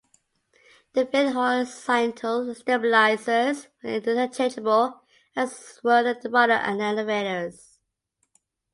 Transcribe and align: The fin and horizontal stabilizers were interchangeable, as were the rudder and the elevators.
The 0.93 1.05
fin 1.05 1.27
and 1.27 1.35
horizontal 1.35 2.55
stabilizers 2.55 3.67
were 3.83 3.91
interchangeable, 3.91 5.03
as 5.35 5.79
were 5.83 6.01
the 6.15 6.27
rudder 6.27 6.53
and 6.53 6.79
the 6.79 6.85
elevators. 6.85 7.77